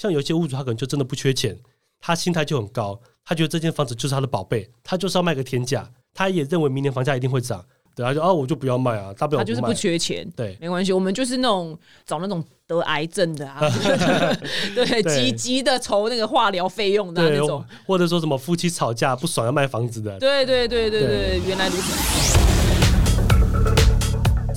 [0.00, 1.54] 像有些屋主他可能就真的不缺钱，
[2.00, 7.62] 他心态就很高，他觉得这间房子就是他的宝贝，他就是要卖个天价，他也认为明年房价一定会涨，
[7.94, 13.60] 对，他就啊我就不要卖啊，大不了他就是不缺钱，对没关系，我们就是那种找那种得癌症的啊，
[14.74, 22.49] 对，对急急的筹那个化疗费用的啊、那种。，或者说什么夫妻吵架不爽要卖房子的，对对对对对，原来如此。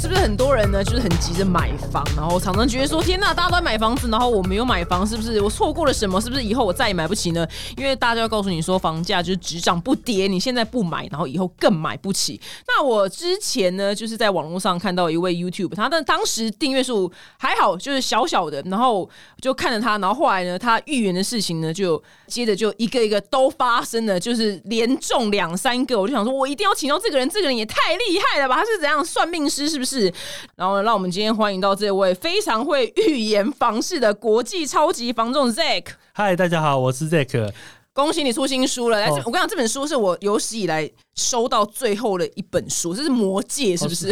[0.04, 6.20] 是不是很多人呢，就是很急着买房，然后常常觉得说，天呐，大家都在买房子，然后我没有买房，是不是我错过了什么？
[6.20, 7.48] 是不是以后我再也买不起呢？
[7.78, 12.38] 因为大家要告诉你说，房价就是只涨不跌，你现在不买，然后以后更买不起。
[12.68, 19.10] 那我之前呢，就是在网络上看到一位 YouTube，他的当时订阅数还好，就是小小的，然后
[19.40, 28.58] 就看着他，然后后来呢，他预言的事情呢，就接着就一个一个都发生了，就是连中两三个，我就想说，我一定要请到这个人，这个人也太厉害了吧？
[28.58, 29.93] 他是怎样算命师是不是？
[30.56, 35.86] 然后呢，让我们今天欢迎到这位非常会预言房事的国际超级房仲 Zack。
[36.14, 37.52] 嗨，大家好，我是 Zack。
[37.96, 39.00] 恭喜你出新书了！
[39.00, 44.12] 来，我跟你讲，这本书是我有史以来收到最后的一本书，这是《魔戒》，是不是？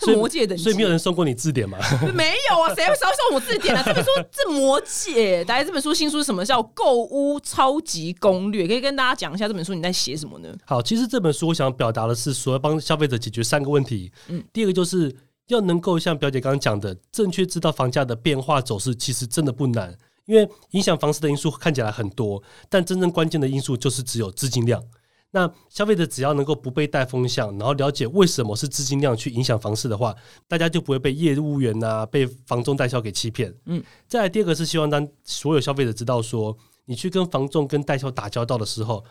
[0.00, 1.76] 是 魔戒等级，所以没有人送过你字典吗？
[2.14, 3.82] 没有啊，谁会烧送我字典啊？
[3.84, 6.44] 这本书这魔戒，来，这本书新书是什么？
[6.44, 10.48] 叫《购物超级攻略》，可以跟大家讲一下这本书你在写什么呢？
[10.64, 14.12] 好，其实这本书我想表达的是说，要帮消费者解决三个问题。
[14.28, 15.12] 嗯，第二个就是
[15.48, 19.96] 要能够像表姐刚刚讲的，正确知道房价的变化走势，其实真的不难。
[20.24, 24.82] 因为影响房市的因素看起来很多，但真正关键的因素就是只有资金量。
[25.30, 30.14] 那消费者只要能够不被带风向，然后了解为什么是资金量去影响房市的话，
[30.48, 33.54] 大家就不会被业务员呐、被房仲代销给欺骗。
[33.66, 39.04] 嗯，再来第二个是希望当所有消费者知道说，你去跟房仲跟代销打交道的时候，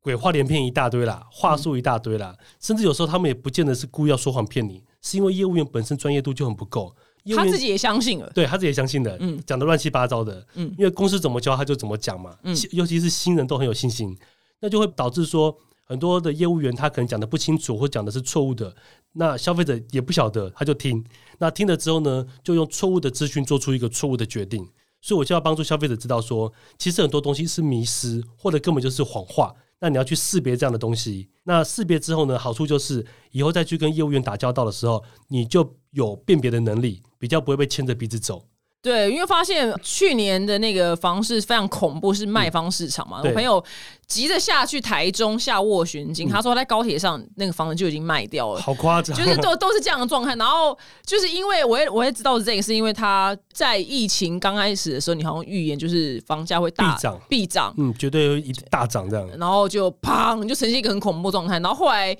[0.00, 6.94] 鬼话连篇一大堆啦，话术一大堆啦，甚至有时候他们也不见得是故意要说谎骗你，是因为业务员本身专业度就很不够。
[7.36, 9.38] 他自己也相信了，对他自己也相信的，嗯。
[9.46, 10.74] 讲的乱七八糟的，嗯。
[10.78, 12.56] 因为公司怎么教他就怎么讲嘛，嗯。
[12.72, 14.16] 尤其是新人都很有信心，
[14.60, 18.74] 那就会导致说很多的业务员他可能讲的不清楚或讲的是错误的，
[19.12, 21.04] 那消费者也不晓得，他就听，
[21.38, 24.66] 那听了之后呢，就用错误的资讯做出一个错误的决定，
[25.02, 29.54] 所以我就要帮助消费者知道说，其实很多东西是迷失，或者根本就是谎话。
[29.80, 31.28] 那你要去识别这样的东西。
[31.42, 38.46] 那识别之后呢，好处就是以后再去跟业务员打交道的时候，你就有辨别的能力，比较不会被牵着鼻子走。
[38.82, 43.20] 对，因为发现去年的那个房市非常恐怖，是卖方市场嘛。
[43.22, 43.62] 我朋友
[44.06, 48.60] 急着下去台中下斡旋金，他说他在高铁上那个房子就已经卖掉了。
[48.62, 59.28] 好夸张，就是都都是这样的状态，然后就是因为我也我也知道这个，是因为他在疫情刚开始的时候，你好像预言就是房价会大必涨必涨，嗯，绝对会一大涨这样。
[59.36, 62.16] 然后就砰就呈现一个很恐怖的状态，然后后来。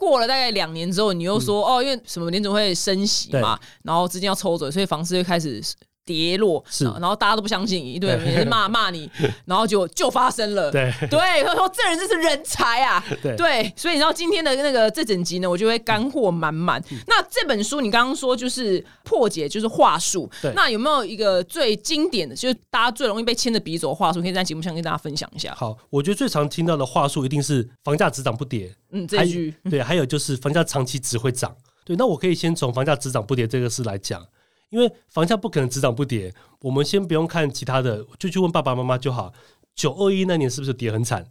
[0.00, 5.60] 过了大概两年之后，你又说、哦，因为什么联总会升息嘛，然后资金要抽走，所以房市就开始
[6.08, 6.84] 跌落，是。
[6.84, 9.10] 然后大家都不相信，一堆人对骂骂你，
[9.44, 10.90] 然后就就发生了，对。
[11.10, 13.36] 对，他说这人真是人才啊，对。
[13.36, 16.82] 对，所以你知道今天的那个这整集呢，我就会干货满满。
[16.90, 16.96] 嗯。
[17.06, 25.54] 那这本书你刚刚说就是破解，就是话术，那有没有一个最经典的，就是大家最容易被牵着鼻子走的话术，可以在节目上跟大家分享一下？
[25.54, 29.54] 好，我觉得最常听到的话术一定是房价只涨不跌，嗯，这句。
[29.68, 31.54] 对，还有就是房价长期只会涨。
[31.84, 34.24] 对，那我可以先从房价只涨不跌这个事来讲，
[34.70, 36.34] 因为房价不可能只涨不跌。
[36.60, 39.32] 我们先不用看其他的，就去问爸爸妈妈就好。
[39.74, 41.24] 九二一那年是不是跌很惨？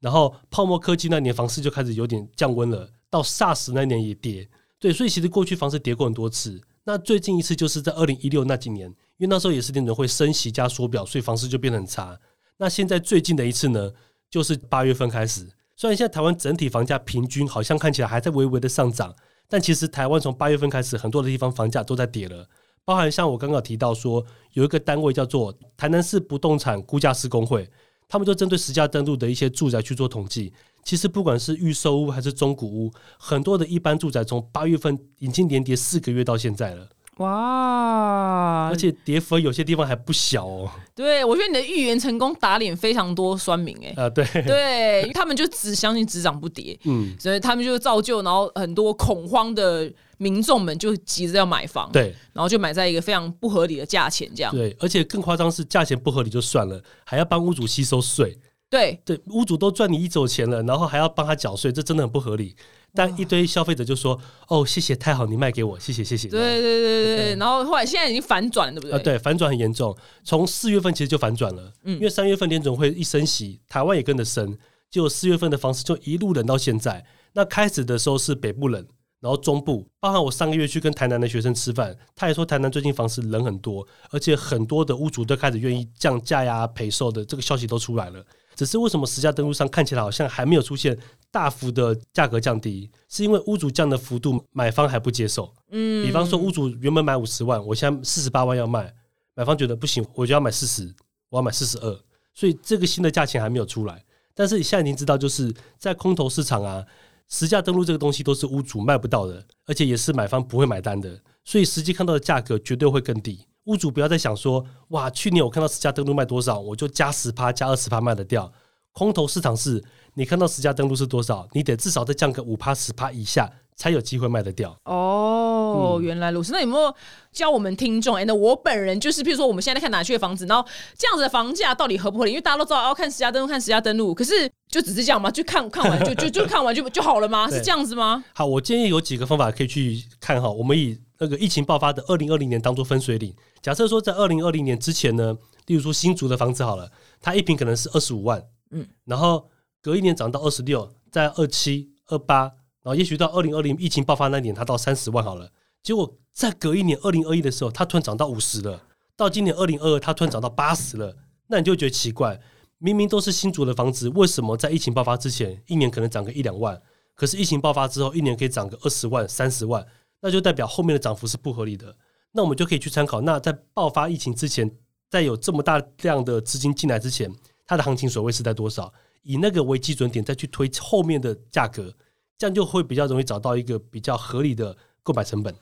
[0.00, 4.48] 然后泡沫科技那年房市就开始有点降温了，到 SARS 那年也跌。
[4.80, 6.60] 对，所以其实过去房市跌过很多次。
[6.82, 12.18] 那最近一次就是在二零一六那几年，因为那时候也是联准会升息加缩表，所以房市就变得很差。
[12.56, 13.92] 那现在最近的一次呢，
[14.28, 15.48] 就是八月份开始。
[15.76, 19.14] 虽然现在台湾整体房价平均好像看起来还在微微的上涨，
[19.48, 22.48] 但其实台湾从八月份开始，很多的地方房价都在跌了。
[22.84, 27.68] 包含像我刚刚提到说，有一个单位叫做台南市不动产估价师工会，
[28.08, 30.52] 他们就针对实价登录的一些住宅去做统计。
[30.84, 36.88] 其实不管是预售屋还是中古屋，很多的一般住宅从八月份已经连跌四个月到现在了，
[37.22, 38.68] 哇。
[38.68, 40.70] 而且跌幅有些地方还不小哦。
[40.94, 52.14] 对我觉得你的预言成功打脸非常多酸民哎、啊、对，对，因为他们就只相信只涨不跌，嗯，所以他们就造就，然后很多恐慌的民众们就急着要买房，，对。
[52.32, 58.38] 然后就买在一个非常不合理的价钱，这样，对，而且更夸张是价钱不合理就算了，还要帮屋主吸收税。
[58.72, 62.56] 对，对，屋主都赚你一手钱了，然后还要帮他缴税，这真的很不合理。
[62.94, 68.98] 但一堆消费者就说：“哦，谢谢，太好，你卖给我，谢谢，谢谢。”对对对对对，然后后来现在已经反转了，对不对？
[68.98, 69.94] 啊，对，反转很严重。
[70.24, 74.56] 从四月份其实就反转了，嗯因为三月份联总会一升息，台湾也跟着升，
[74.90, 77.04] 结果四月份的房市就一路冷到现在。
[77.34, 78.82] 那开始的时候是北部冷，
[79.20, 88.22] 然后中部，包含我上个月去跟台南的学生吃饭，他也说台南最近房市冷很多，而且很多的屋主都开始愿意降价呀、赔售的这个消息都出来了。
[88.62, 90.96] 只是为什么实价登录上看起来好像还没有出现
[91.32, 92.88] 大幅的价格降低？
[93.08, 95.52] 是因为屋主降的幅度买方还不接受。
[95.70, 98.94] 嗯，比方说屋主原本买五十万，我现在四十八万要卖，
[99.34, 100.94] 买方觉得不行，我就要买四十，
[101.28, 102.00] 我要买四十二，
[102.32, 104.04] 所以这个新的价钱还没有出来。
[104.32, 106.86] 但是你现在已经知道，就是在空头市场啊。
[107.28, 113.46] 实价登录这个东西都是屋主卖不到的，而且也是买方不会买单的，所以实际看到的价格绝对会更低。
[113.64, 118.52] 屋主不要再想说，哇，去年我看到十家登录卖多少，我就加十趴、加二十趴卖得掉。
[118.92, 119.82] 空头市场是，
[120.14, 123.50] 你看到十家登录是多少，你得至少再降个五趴、十趴以下。
[123.74, 126.52] 才有机会卖得掉哦，原来如此。
[126.52, 126.94] 那有没有
[127.32, 128.14] 教我们听众？
[128.14, 130.64] 哎，那我本人就是，譬如说我们现在看哪区的房子，然后
[130.96, 132.32] 这样子的房价到底合不合理？
[132.32, 135.30] 因为大家都知道要看十家登录，看十家登录，可是就只是这样吗？
[135.30, 137.48] 就看 看完就就就看完就就好了吗？
[137.50, 138.22] 是这样子吗？
[138.34, 140.48] 好，我建议有几个方法可以去看哈。
[140.48, 143.32] 我们以那个疫情爆发的二零二零年当做分水岭。
[143.60, 146.90] 假设说在二零二零年之前呢，例如说新竹的房子好了，
[147.20, 149.48] 它一平可能是二十五万，嗯，然后
[149.80, 152.50] 隔一年涨到二十六，在二七二八。
[152.82, 155.48] 然后也许到二零二零疫情爆发那年，它到三十万好了。
[155.80, 158.82] 结果再隔一年，二零二一的时候，它突然涨到五十了。
[159.16, 161.16] 到今年二零二二，它突然涨到八十了。
[161.46, 162.40] 那你就觉得奇怪，
[162.78, 166.82] 明明都是新竹的房子，为什么在疫情爆发之前，一年可能涨个一两万，
[167.14, 169.86] 可是疫情爆发之后，一年可以涨个二十万、三十万？
[170.22, 171.94] 那就代表后面的涨幅是不合理的。
[172.30, 174.74] 那我们就可以去参考，那在爆发疫情之前，
[175.10, 177.30] 在有这么大量的资金进来之前，
[177.66, 178.90] 它的行情水位是在多少？
[179.22, 181.94] 以那个为基准点，再去推后面的价格。
[182.38, 185.54] 这样就会比较容易找到一个比较合理的购买成本。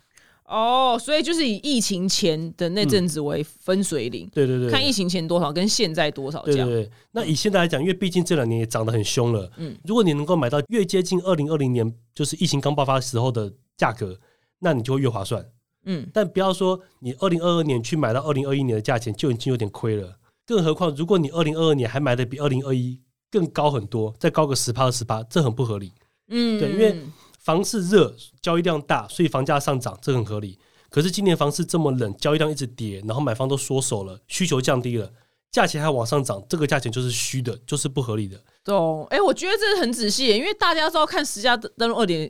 [0.46, 4.26] 哦，所以就是以疫情前的那阵子为分水岭。
[4.32, 6.42] 对对对，看疫情前多少跟现在多少。
[6.42, 6.90] 对对对。
[7.12, 9.52] 那以现在来讲，因为毕竟这两年也涨得很凶了。
[9.58, 9.76] 嗯。
[9.84, 14.18] 如果你能够买到越接近二零二零年，就是疫情刚爆发时候的价格，
[14.60, 15.44] 那你就会越划算。
[15.84, 16.08] 嗯。
[16.14, 20.16] 但不要说你二零二二年去买到二零二一年的价钱就已经有点亏了。
[20.46, 25.92] 更何况，如果你二零二二年还买的比二零二一更高很多，再高个十趴二十八，这很不合理。
[26.28, 27.00] 嗯，对，因为
[27.38, 30.58] 房市热，交易量大，所以房价上涨，这很合理。
[30.88, 35.08] 可是今年房市这么冷，交易量一直跌，然后买方都缩手了，需求降低了，
[35.52, 38.36] 价钱还往上涨，这个价钱就是虚的，就是不合理的。
[38.64, 39.06] 懂？
[39.10, 42.28] 哎，我觉得这很仔细，因为大家知道看十家登录二点，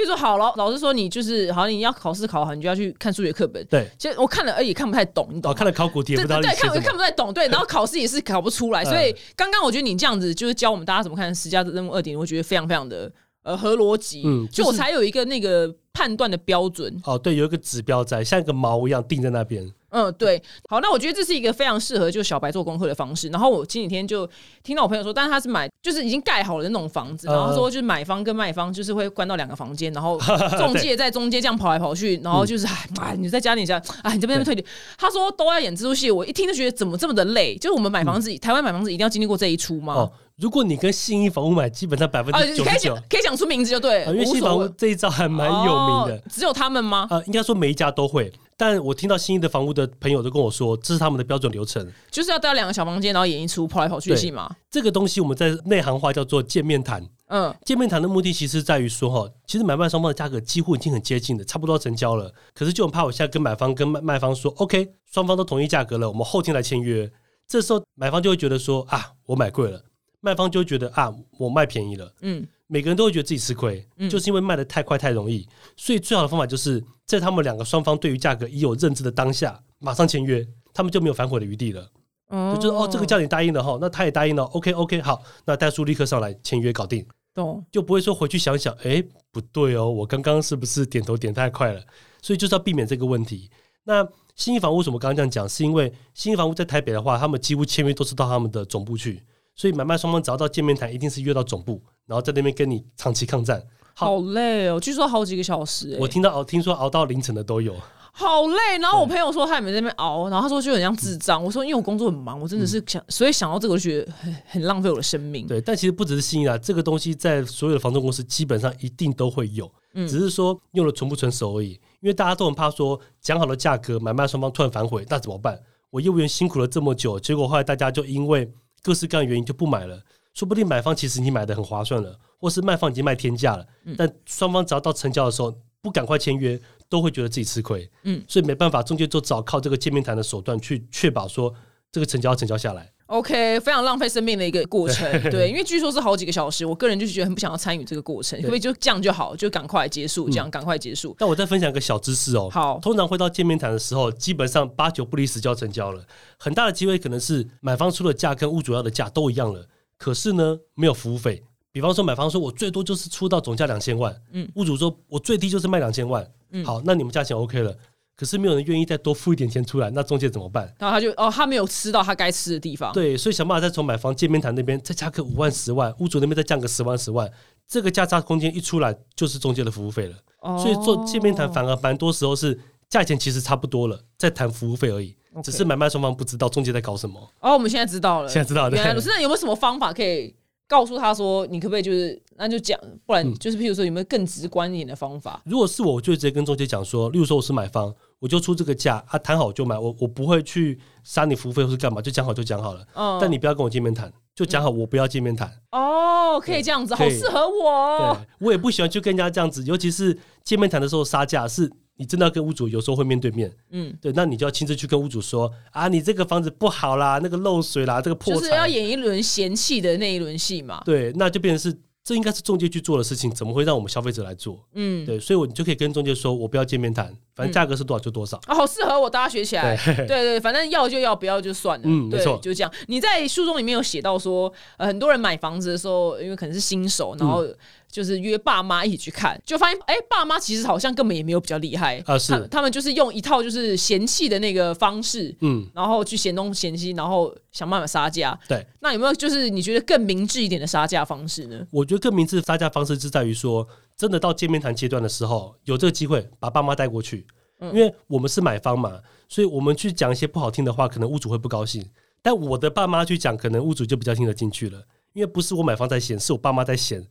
[0.00, 3.62] 比如说好了，老师说你就是好，你要考试考好，你就要去看数学课本。
[3.66, 5.52] 对，其实我看了而已，看不太懂，你懂？
[5.52, 13.12] 看了考古题不到对，看看不太懂，对，然后考试也是考不出来，所以刚刚我觉得你这样子就是教我们大家怎么看十加任务二点，我觉得非常非常的。
[13.42, 16.94] 呃，合逻辑，嗯，就我才有一个那个判断的标准。
[17.04, 19.70] 哦，对，有一个指标在，像一个锚一样定在那边。
[19.92, 23.28] 嗯，对，好，那我觉得这是一个非常适合就小白做功课的方式。
[23.30, 24.28] 然后我前几天就
[24.62, 30.16] 听到我朋友说，但是他是买就是已经盖好了那种房子，然后说就是买方跟卖方就是会关到两个房间，然后
[30.56, 32.68] 中介在中间这样跑来跑去，然后就是
[33.00, 34.64] 哎，你再加点下，哎，你这边退点。
[34.96, 37.56] 他说都要演蜘蛛戏，我一听就觉得怎么这么的累？
[37.56, 39.94] 就是我们买房子，台湾买房子一定要经历过这一出吗？
[39.94, 46.18] 哦，如果你跟信义房屋买，基本上百分之九十九可以讲出名字就对，因为信义房屋这一招还蛮有名的。
[46.30, 47.06] 只有他们吗？
[47.10, 48.32] 呃，应该说每一家都会。
[48.56, 54.54] 但我听到新一的房屋的朋友都跟我说，这是他们的标准流程，就是要带两个小房间，然后演一出跑来跑去的戏嘛。
[54.70, 57.06] 这个东西我们在内行话叫做见面谈。
[57.28, 62.30] 嗯，见面谈的目的其实在于说，哈，其实买卖双方的价格几乎已经很接近了，差不多成交了。
[62.54, 67.10] 可是就很怕我现在跟买方跟卖卖方说，OK，双方都同意价格了，我们后天来签约。
[67.46, 69.80] 这时候买方就会觉得说，啊，我买贵了；
[70.20, 72.12] 卖方就会觉得啊，我卖便宜了。
[72.20, 72.46] 嗯。
[72.72, 75.44] 每个人都会觉得自己吃亏，就是因为卖的太快太容易，
[75.76, 81.90] 所以最好的方法就是在他们两个双方对于价格已有认知的当下，马上签约，他们就没有反悔的余地了。
[82.30, 87.60] 就就是哦，这个叫你答应了哈，那他也答应了，OK OK，好，那代叔立刻上来签约搞定，懂？
[87.72, 91.82] 就不会说回去想想，哎，不对哦，我刚刚是不是点头点太快了？
[92.22, 93.50] 所以就是要避免这个问题。
[93.82, 95.48] 那新一房屋为什么刚刚这样讲？
[95.48, 99.20] 是因为新一房屋在台北的话，他们几乎签约都是到他们的总部去。
[99.60, 103.62] 所以买卖双方只要到见面谈，一定是约到总部，然后在那边跟你长期抗战。
[103.92, 105.98] 好累哦，据说好几个小时。
[106.00, 107.76] 我听到熬，听说熬到凌晨的都有。
[108.10, 111.44] 好累，然后我朋友说他也没在那边熬，然后他说就很像智障。
[111.44, 115.46] 我说因为我工作很忙，我真的是想，所以想到这个，我觉得很很浪费我的生命。
[115.46, 119.70] 对，但其实不只是新啊，这个东西在所有的房仲公司基本上一定都会有，
[120.08, 121.72] 只是说用了纯不纯熟而已。
[122.00, 125.60] 因为大家都很怕说讲好的价格，买卖双方突然反悔，那怎么办？
[125.90, 128.50] 我业务员辛苦了这么久，结果后来大家就因为。
[128.82, 130.02] 各式各样的原因就不买了，
[130.34, 137.90] 说不定买方其实你买的很划算了，或是卖方已经卖天价了，但双方只要到成交的时候不赶快签约，都会觉得自己吃亏。
[138.04, 141.54] 嗯，所以没办法，中介就只好靠这个见面谈的手段去确保说
[141.92, 142.92] 这个成交成交下来。
[143.10, 145.04] OK，非常浪费生命的一个过程。
[145.30, 151.14] 对，因为据说是好几个小时，我个人就是觉得很不想要参与这个过程，可不可以就这样就好，就赶快结束，这样赶快结束。
[151.18, 152.48] 但我再分享一个小知识哦。
[152.48, 156.04] 好，通常会到见面谈的时候，基本上八九不离十就要成交了。
[156.38, 159.66] 很大的机会可能是买方出的价跟屋主要的价都一样了，
[159.98, 161.42] 可是呢没有服务费。
[161.72, 167.76] 比方说买方说我最多就是出到总价两千万，嗯，屋主说我最低就是卖两千万，嗯，好，那你们价钱 OK 了。
[168.20, 170.70] 可是没有人愿意再多付一点钱出来，那中介怎么办？
[170.78, 172.92] 然后他就哦，他没有吃到他该吃的地方。
[172.92, 177.26] 对，所以想办法再从买房见面谈那边再加个五万十万，屋主那边再降个十万十万，
[177.66, 180.58] 这个价差空间一出来就是中介的服务费了。
[180.58, 182.60] 所以做见面谈反而蛮多时候是
[182.90, 187.18] 价钱其实差不多了，在谈服务费而已，只是买卖双方不知道中介在搞什么。
[187.40, 188.76] 哦，我们现在知道了，现在知道了。
[188.76, 190.36] 原来，那有没有什么方法可以？
[190.70, 195.42] 告诉他说：“你可不可以就是那就讲，不然就是譬如说有没有更直观一点的方法？
[195.44, 202.86] 如果是我，我就直接跟中介讲说，例如说我是买方，我就出这个价，啊谈好就买，我我不会去杀你服务费或是干嘛，就讲好就讲好了。
[202.94, 205.50] 嗯，但你不要跟我见面谈，就讲好我不要见面谈。
[205.72, 208.14] 哦，可以这样子，好适合我。
[208.14, 211.68] 对，我也不喜欢去跟人家这样子，尤其是见面谈的时候杀价是。”
[212.00, 220.80] 你真的要跟屋主，有时候会面对面，嗯，对，那你就要亲自去跟屋主说啊，你这个房子不好啦，那个漏水啦，这个破，就是要演一轮嫌弃的那一轮戏嘛。
[220.86, 221.78] 对，那就变成是。
[222.02, 224.58] 这应该是中介去做的事情，怎么会让我们消费者来做？
[224.74, 228.38] 嗯，对，所以我你就可以跟中介说，我不要见面谈，反正价格是多少就多少。
[228.46, 229.76] 啊，好适合我，大家学起来。
[229.84, 231.84] 对对，反正要就要，不要就算了。
[231.86, 232.72] 嗯，没错，就这样。
[232.88, 237.46] 你在书中里面有写到说，呃，很多人买房子的时候，因为可能是新手，然后
[237.90, 242.02] 就是约爸妈一起去看，就发现，哎，爸妈其实好像根本也没有比较厉害。
[242.06, 242.46] 啊，是。
[242.48, 248.38] 他们就是用一套就是嫌弃的那个方式，嗯，然后去嫌东嫌西，然后想办法杀价。
[248.48, 251.66] 对，那有没有就是你觉得更明智一点的杀价方式呢？
[251.70, 253.66] 我觉得更明智的杀价方式是在于说，
[253.96, 257.26] 真的到见面谈阶段的时候，有这个机会把爸妈带过去，
[257.60, 261.84] 因为我们是买方嘛，所以我们去讲一些不好听的话，可能屋主会不高兴。
[262.22, 264.82] 但我的爸妈去讲，可能屋主就比较听得进去了，
[265.14, 267.02] 因为不是我买方在嫌，是我爸妈在嫌，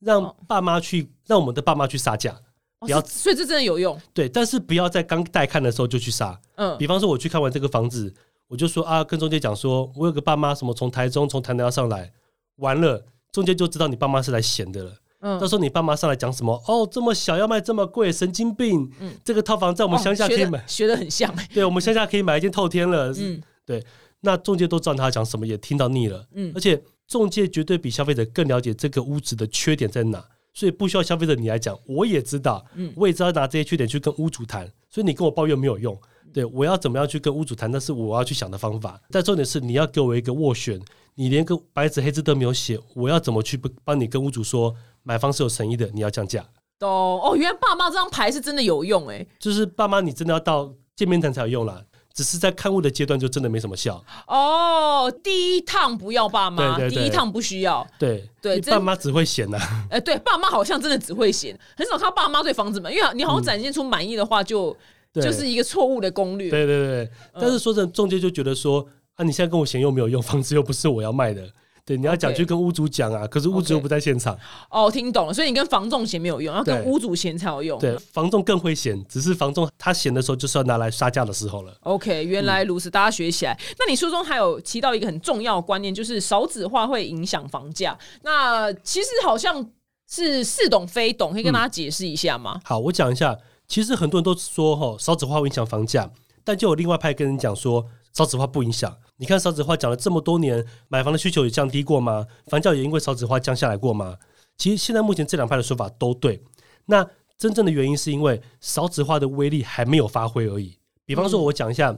[0.00, 2.36] 让爸妈去，让我们的爸妈去杀价，
[2.78, 4.00] 不要，所以这真的有用。
[4.12, 6.40] 对，但是不要在刚带看的时候就去杀。
[6.56, 8.12] 嗯，比方说我去看完这个房子，
[8.48, 12.12] 我就说啊，跟中介讲说，我有个爸妈什么从台中从台南要上来，
[12.56, 13.04] 完了。
[13.32, 14.92] 中介就知道你爸妈是来闲的了。
[15.20, 16.60] 嗯，到时候你爸妈上来讲什么？
[16.66, 18.90] 哦，这么小要卖这么贵，神经病！
[18.98, 21.32] 嗯，这个套房在我们乡下可以买，学的很像。
[21.54, 23.12] 对，我们乡下可以买一间透天了。
[23.16, 23.84] 嗯，对。
[24.22, 26.26] 那中介都知道他讲什么，也听到腻了。
[26.32, 30.24] 嗯，而且中介绝对比消费者更了解这个屋子的缺点在哪，
[30.54, 32.64] 所以不需要消费者你来讲，我也知道。
[32.76, 36.00] 嗯，我也知道拿这些缺点去跟屋主谈，所以你跟我抱怨没有用。
[36.32, 39.00] 对我要怎么样去跟屋主谈，那是我要去想的方法。
[39.10, 40.80] 但重点是你要给我一个斡旋。
[41.16, 45.90] 你连个白纸黑字都没有写，我要怎么去帮帮你跟屋主说买方是有诚意的？
[45.92, 46.46] 你要降价。
[46.78, 54.04] 懂哦，原来爸妈这张牌是真的有用哎，就是爸妈你真的要到见面谈才有用啦，只是在看屋的阶段就真的没什么效。
[54.26, 57.86] 哦，第一趟不要爸妈，第一趟不需要。
[57.98, 59.58] 对对，爸妈只会嫌呐。
[59.90, 64.76] 哎，对，爸妈好像真的只会嫌，很少看爸妈对房子满，因为你好像展现出满意的话，就
[65.14, 66.50] 就是一个错误的攻略。
[66.50, 68.86] 对对对，但是说真的，中介就觉得说。
[69.16, 71.46] 那你现在跟我嫌又没有用，房子又不是我要卖的，
[71.84, 74.38] 对，你要讲去跟屋主讲啊，可是屋主又不在现场。
[74.70, 77.78] 哦，听懂了，所以你跟房仲嫌没有用，要跟屋主嫌才有用。
[77.78, 81.72] 对，房仲更会嫌，只是房仲他嫌的时候就是要拿来杀价的时候了。
[81.80, 83.58] OK，原来如此，大家学起来。
[83.78, 87.98] 那你书中还有提到一个很重要的观念，就是少子化会影响房价。
[88.22, 89.70] 那其实好像
[90.08, 92.60] 是似懂非懂，可以跟大家解释一下吗？
[92.64, 93.36] 好，我讲一下。
[93.68, 96.10] 其实很多人都说哈，少子化会影响房价，
[96.42, 98.96] 但就有另外派跟人讲说，少子化不影响。
[99.16, 102.26] 你看少子化讲了这么多年，买房的需求也降低过吗？
[102.46, 104.16] 房价也因为少子化降下来过吗？
[104.56, 106.42] 其实现在目前这两派的说法都对。
[106.86, 107.06] 那
[107.38, 110.76] 真正的原因是因为少子化的威力还没有发挥而已。
[111.06, 111.96] 比方说，我讲一下，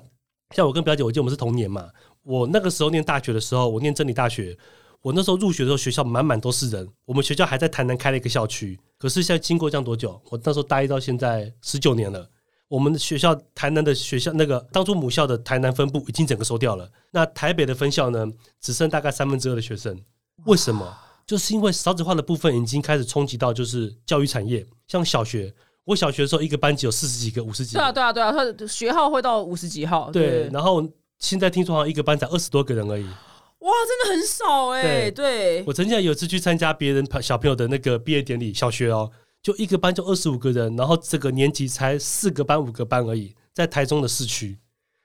[0.54, 1.90] 像我跟表姐，我记得我们是同年嘛。
[2.22, 4.56] 我那个时候念大学的时候，我念真理大学，
[5.00, 6.88] 我那时候入学的时候，学校满满都是人。
[7.04, 10.20] 我们学校还在台南开了一个校区，可是现在经过这样多久？
[10.30, 12.28] 我那时候大一到现在十九年了。
[12.72, 16.90] 我们的学校台南的学校，那个当初母校的台南分部已经整个收掉了。
[17.10, 18.26] 那台北的分校呢，
[18.62, 19.94] 只剩大概三分之二的学生。
[20.46, 20.90] 为什么？
[21.26, 24.66] 就是因为少子化的部分已经开始冲击到，就是教育产业。
[24.88, 25.52] 像小学，
[25.84, 27.80] 我小学的时候一个班级有四十几个、五十几个。
[27.80, 30.10] 对啊，对啊，对啊，他的学号会到五十几号。
[30.10, 30.82] 对，然后
[31.18, 33.04] 现在听说好像一个班才二十多个人而已。
[33.04, 35.10] 哇，真的很少哎。
[35.10, 39.10] 对，我曾经有次去参加别人小朋友的那个毕业典礼，小学哦。
[39.42, 44.58] 就一个班就二十五个人，然后这个年级才四个班五个班而已，在台中的市区，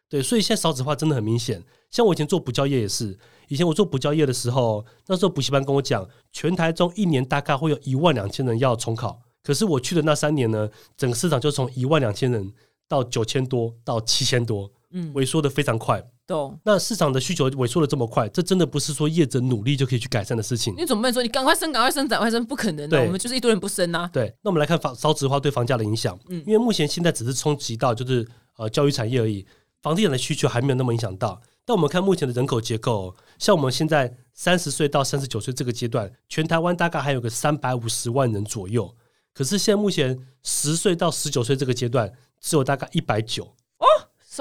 [0.07, 1.63] 对，所以现在少子化真的很明显。
[1.89, 3.17] 像我以前做补教业也是，
[3.47, 12.53] 以前我做补教业的时候，那时候补习班跟我讲，全台中一年大概会有一万两千人要重考，可是我去的那三年呢，整个市场就从一万两千人
[12.87, 16.01] 到九千多到七千多，嗯，萎缩的非常快。
[16.25, 16.59] 懂。
[16.63, 20.73] 那市场的需求萎缩的这么快，这真的不是说业者努力就可以去改善的事情。
[20.77, 22.97] 你总不能说你赶快生，赶快生，赶快生，不可能的。
[22.97, 24.09] 对我们就是一堆人不生啊。
[24.13, 26.17] 对，那我们来看房烧纸化对房价的影响。
[26.27, 28.27] 嗯因为目前现在只是冲击到就是
[28.57, 29.45] 呃教育产业而已，
[29.81, 31.41] 房地产的需求还没有那么影响到。
[31.65, 38.95] 但我们看目前的人口结构哦，像我们现在三十岁到三十九岁这个阶段，全台湾大概还有个三百五十万人左右。
[39.33, 43.53] 可是现在目前十岁到十九岁这个阶段，只有大概一百九。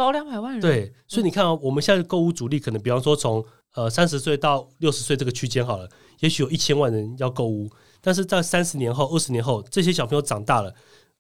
[0.05, 5.89] 少两百万人。，对，所以你看哦，我们现在的购物主力可能，比方说从呃三十岁到六十岁这个区间好了，
[6.21, 10.75] 也许有一千万人要购物，但是在三十年后、二十年后，这些小朋友长大了，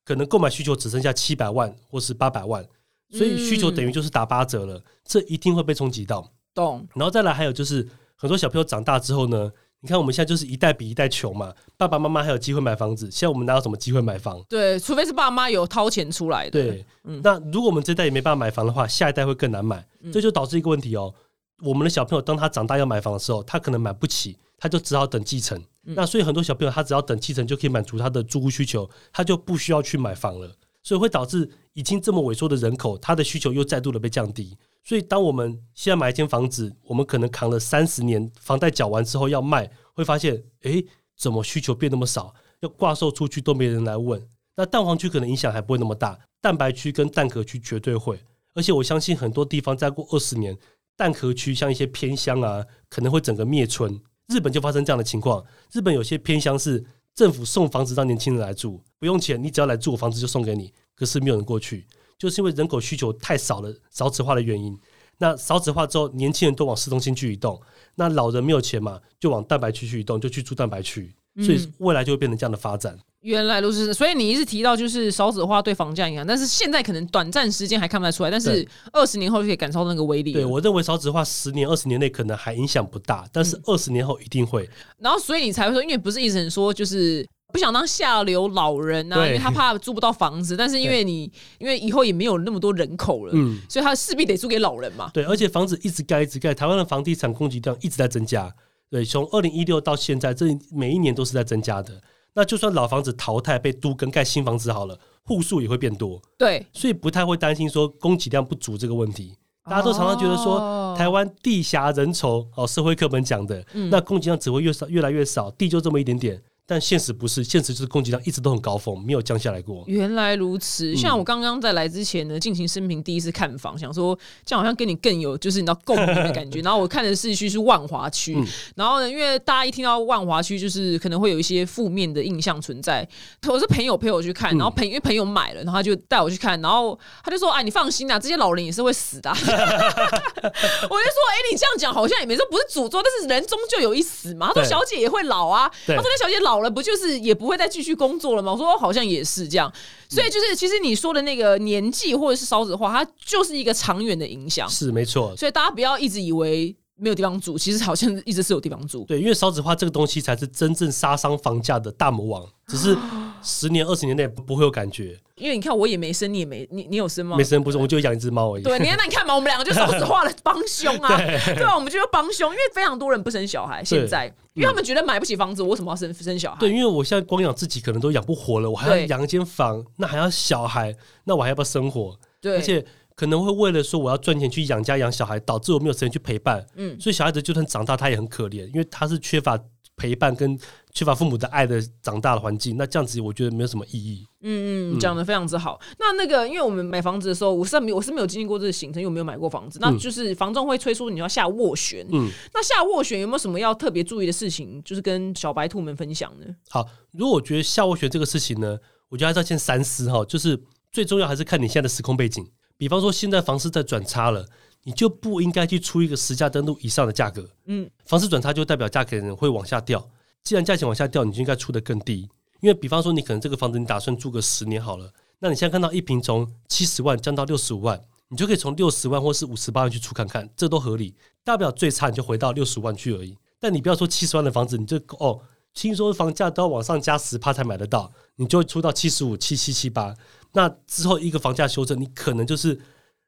[0.04, 2.64] 可能购买需求只剩下七百万或是八百万，
[3.10, 6.32] 所以需求等于就是打八折了，这一定会被冲击到。
[6.54, 6.86] 懂。
[6.94, 14.42] 然后再来还有就是很多小朋友长大之后呢，你看我们现在就是一代比一代穷嘛，爸爸妈妈还有机会买房子，现在我们哪有什么机会买房？
[14.48, 16.50] 对，除非是爸妈有掏钱出来的。
[16.50, 21.14] 对，嗯那如果我们这代也没办法买房的话，下一代会更难买，嗯这就导致一个问题哦。
[21.62, 25.58] 我们的小朋友当他长大要买房的时候，他可能买不起，他就只好等继承。
[25.84, 30.50] 嗯那所以很多小朋友他只要等继承就可以满足他的住屋需求，他就不需要去买房了。
[30.82, 34.56] 所以会导致已经这么萎缩的人口，他的需求又再度的被降低。
[34.86, 40.86] 所以当我们现在买一间房子，我们可能扛了三十年房贷缴完之后要卖，会发现，诶，
[41.18, 42.32] 怎么需求变那么少？
[42.60, 44.24] 要挂售出去都没人来问。
[44.54, 48.16] 那蛋黄区可能影响还不会那么大，蛋白区跟蛋壳区绝对会。
[48.54, 50.56] 而且我相信很多地方再过二十年，
[50.96, 54.00] 蛋壳区像一些偏乡啊，可能会整个灭村。
[54.28, 60.72] 日本就发生这样的情况，日本有些偏乡是政府送房子让年轻人来住，不用钱，你只要来住我房子就送给你。
[60.94, 64.78] 可是没有人过去，就是因为人口需求太少了，少子化的原因。
[65.18, 67.58] 那少子化之后，年轻人都往市中心去移动，
[67.94, 72.98] 那老人没有钱嘛，就往蛋白区去移动，就去住蛋白区，所以嗯未来就会变成这样的发展。
[73.22, 80.34] 原来如此，所以你一直提到就是少子化对房价影响，但是现在可能短暂时间还看不太出来，但是二十年后就可以感受到那个威力。
[80.34, 84.68] 对我认为少子化十年、二十年内可能还影响不大，但是二十年后一定会。
[84.98, 87.26] 然后所以你才会说，因为不是一直很说就是。
[87.52, 95.10] 不想当下流老人啊，因为他怕租不到房子，但是因为你因为以后也没有那么多人口了，嗯，所以他势必得租给老人嘛。
[95.14, 98.52] 对，而且房子一直盖一直盖，台湾的房地产供给量一直在增加。
[98.90, 102.00] 对，从二零一六到现在，这每一年都是在增加的。
[102.34, 109.34] 那就算老房子淘汰被都更盖新房子好了，户数也会变多，对，所以不太会担心说供给量不足这个问题。
[109.64, 116.40] 大家都常常觉得说，哦台湾地狭人稠，哦，社会课本讲的，嗯那供给量只会越少，越来越少，地就这么一点点。
[116.66, 119.84] 但现实不是，现实就是供给量一直都很高峰，没有降下来过。
[119.86, 126.60] 原来如此，嗯像我刚刚在来之前呢，进行生平第一次看房，想说这样好像跟你更有就是你知道共鸣的感觉。
[126.66, 133.08] 然后我看的市区是万华区，嗯然后呢，因为大家一听到万华区，就是可能会有一些负面的印象存在。
[133.46, 149.72] 我是朋友陪我去看，嗯然后朋因为朋友买了，然后他就带我去看，然后他就说：“哎，你放心啊，这些老人也是会死的啊、 我就说：“哎、你这样讲好像也没说不是诅咒，但是人终究有一死嘛。”他说：“小姐也会老啊。”他说：“那小姐老了，不就是也不会再继续工作了吗？”我说：“哦好像也是这样。”
[150.08, 154.68] 所以就是，其实你说的那个年纪或者是少子化，它就是一个长远的影响。
[154.68, 159.04] 是没错，所以大家不要一直以为没有地方住，其实好像一直是有地方住。
[159.04, 162.96] 对，因为少子化这个东西才是真正杀伤房价的大魔王， 只是
[163.42, 165.18] 十年、二十年内不会有感觉。
[165.36, 167.44] 因为你看，我也没生，你也没你你有生吗没？
[167.44, 168.62] 生不是，我就养一只猫而已。
[168.62, 176.60] 对，你看，那你看嘛，我们两个就少子化了 帮凶啊，对对啊，我们就要帮凶，因为非常多人不生小孩，现在，因为他们觉得买不起房子，我为什么要生生小孩？
[176.60, 182.18] 对，因为我现在光养自己可能都养不活了，我还要养一间房，那还要小孩，那我还要不要生活？
[182.40, 182.82] 对，而且
[183.16, 186.64] 可能会为了说我要赚钱去养家养小孩，导致我没有时间去陪伴。
[186.76, 189.58] 嗯，所以小孩子就算长大，他也很可怜，因为他是缺乏
[189.96, 190.58] 陪伴跟
[190.92, 192.76] 缺乏父母的爱的长大的环境。
[192.76, 194.26] 那这样子，我觉得没有什么意义。
[194.42, 195.80] 嗯嗯，讲的非常之好。
[195.98, 199.78] 那那个，因为我们买房子的时候，我是没有我是没有经历过这个行程，因为我没有买过房子。
[199.80, 202.06] 那就是房仲会催促你要下斡旋。
[202.12, 206.44] 嗯，那下斡旋有没有什么要特别注意的事情，就是跟小白兔们分享呢？
[206.68, 212.46] 好，如果我觉得下斡旋这个事情呢，我觉得还是要先三思哈，就是最重要还是看你现在的时空背景。
[212.76, 214.46] 比方说，现在房市在转差了，
[214.82, 217.48] 你就不应该去出一个实价登录以上的价格。
[217.66, 220.08] 嗯，房市转差就代表价格会往下掉。
[220.42, 222.28] 既然价钱往下掉，你就应该出的更低。
[222.60, 231.14] 因为比方说，你可能这个房子你打算住个十年好了，那你现在看到一平从七十万降到六十五万，你就可以从六十万或是五十八万去出看看，这都合理。
[231.44, 233.36] 大不了最差你就回到六十万去而已。
[233.58, 235.40] 但你不要说七十万的房子，你就哦，
[235.74, 240.14] 听说房价都要往上加十趴才买得到，你就会出到七十五、七七七八。
[240.56, 242.80] 那之后一个房价修正，你可能就是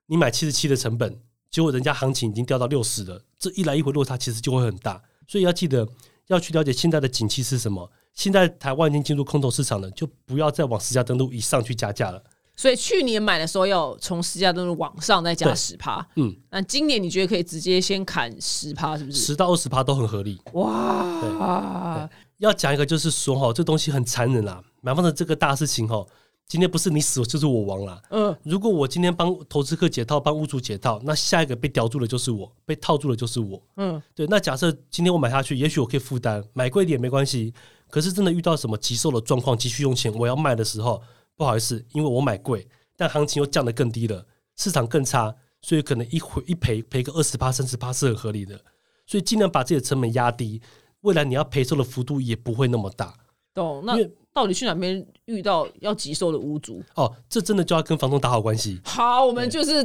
[0.07, 1.15] 你买七十七的成本，
[1.51, 4.99] 结果人家行情已经掉到六十了，这一来一回落差其实就会很大。
[5.27, 5.87] 所以要记得
[6.29, 7.91] 要去了解现在的景气是什么。
[8.15, 12.25] 现在台湾已经进入空头市场了，就不要再往实价登录以上去加价了。
[12.57, 19.19] 所以去年买的时候要从实价登录往上再加对十趴，嗯，那今年你觉得可以直接先砍十趴，是不是？
[19.19, 20.41] 十到二十趴都很合理。
[20.55, 26.05] 哇，要讲一个就是说哈，这东西很残忍啊，买房的这个大事情哈，
[26.49, 28.03] 今天不是你死就是我亡了。
[28.09, 33.63] 嗯，如果我今天帮投资客解套，帮屋主解套，那下一个被叼住的就是我，被套住的就是我。
[33.77, 37.53] 嗯，对，那假设今天我买下去，也许我可以负担，买贵一点没关系。
[37.91, 41.03] 可是真的遇到什么急售的状况，急需用钱，我要卖的时候，
[41.37, 48.59] 不好意思，因为我买贵，但行情又降得更低了，市场更差，所以可能一回一赔赔个二十八、三十八是很合理的。
[49.07, 50.63] 所以尽量把自己的成本压低，
[51.03, 53.15] 未来你要赔售的幅度也不会那么大。
[53.55, 53.83] 懂。
[53.85, 53.97] 那
[54.33, 56.81] 到底去哪边遇到要急售的屋主？
[56.95, 58.81] 哦，这真的就要跟房东打好关系。
[58.85, 59.77] 好，我们就是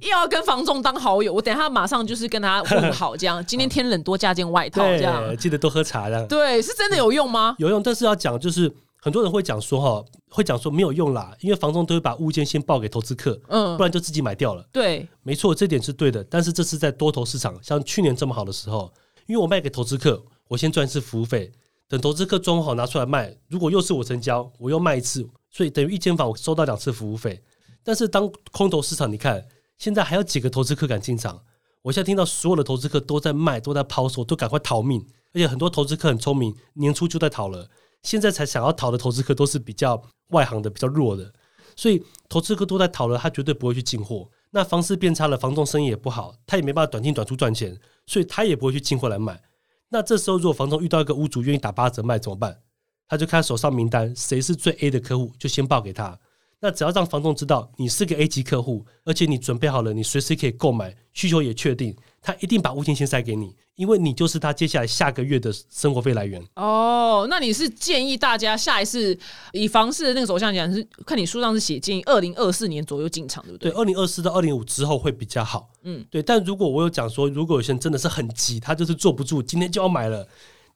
[0.00, 1.32] 又 要跟房东当好友。
[1.32, 3.42] 我等一下马上就是跟他问好，这样。
[3.46, 5.34] 今天天冷，多加件外套，这样，。
[5.38, 7.54] 记得多喝茶，这样对，是真的有用吗？
[7.58, 7.82] 有用。
[7.82, 14.62] 但是要讲就是，很多人会讲说哈，会讲说没有用啦，因为房东都会把物件先报给投资客，嗯不，然就自己买掉了。
[14.70, 16.22] 对，没错，这点是对的。
[16.24, 18.92] 但是这是在多头市场，像去年这么好的时候，
[19.26, 21.50] 因为我卖给投资客，我先赚一次服务费，
[21.88, 27.42] 等投资客装好拿出来卖，如果又是我成交，我又卖一次，所以等于一间房我收到两次服务费。
[27.82, 29.46] 但是当空头市场，你看
[29.78, 31.42] 现在还有几个投资客敢进场？
[31.80, 35.02] 我现在听到所有的投资客都在卖，都在抛售，都赶快逃命。
[35.32, 37.66] 而且很多投资客很聪明，年初就在逃了，
[38.02, 41.32] 现在才想要逃的投资客都是比较外行的、比较弱的。
[41.76, 44.28] 所以投资客都在逃了，他绝对不会去进货。
[44.50, 49.40] 那房市变差了，房东生意也不好，他也没办法短进短出赚钱，所以他也不会去进货来买。
[49.90, 52.58] 那这时候如果房东遇到一个屋主愿意打八折卖怎么办？
[53.08, 56.18] 他就看手上名单，谁是最 A 的客户，就先报给他。
[56.60, 66.42] 那只要让房东知道你是个 A 级客户，而且你准备好了，你随时可以购买，需求也确定，他一定把物件先塞给你，因为你就是他接下来下个月的生活费来源。
[66.56, 69.16] 哦，那你是建议大家下一次
[69.52, 73.80] 以房市的那个走向讲，是看你书上是写建议二零二四年左右进场，对不对，对？
[73.80, 75.70] 二零二四到二零五之后会比较好。
[75.84, 76.20] 嗯，对。
[76.20, 80.26] 但如果我有讲说，如果有些人真的是很急，他就是坐不住，今天就要买了，